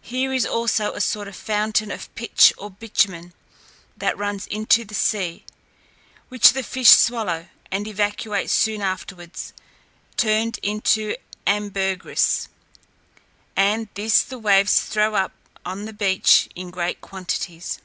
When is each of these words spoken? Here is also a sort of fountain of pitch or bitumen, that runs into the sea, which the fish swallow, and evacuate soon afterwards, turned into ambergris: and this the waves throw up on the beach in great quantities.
Here 0.00 0.32
is 0.32 0.46
also 0.46 0.92
a 0.92 1.00
sort 1.00 1.26
of 1.26 1.34
fountain 1.34 1.90
of 1.90 2.14
pitch 2.14 2.52
or 2.56 2.70
bitumen, 2.70 3.32
that 3.96 4.16
runs 4.16 4.46
into 4.46 4.84
the 4.84 4.94
sea, 4.94 5.44
which 6.28 6.52
the 6.52 6.62
fish 6.62 6.90
swallow, 6.90 7.48
and 7.72 7.88
evacuate 7.88 8.48
soon 8.48 8.80
afterwards, 8.80 9.52
turned 10.16 10.60
into 10.62 11.16
ambergris: 11.48 12.46
and 13.56 13.88
this 13.94 14.22
the 14.22 14.38
waves 14.38 14.82
throw 14.82 15.16
up 15.16 15.32
on 15.64 15.84
the 15.84 15.92
beach 15.92 16.48
in 16.54 16.70
great 16.70 17.00
quantities. 17.00 17.80